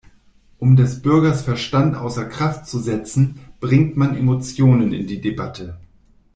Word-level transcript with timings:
Um 0.57 0.75
des 0.77 1.03
Bürgers 1.03 1.43
Verstand 1.43 1.95
außer 1.95 2.25
Kraft 2.25 2.65
zu 2.65 2.79
setzen, 2.79 3.39
bringt 3.59 3.97
man 3.97 4.17
Emotionen 4.17 4.93
in 4.93 5.05
die 5.05 5.21
Debatte. 5.21 5.77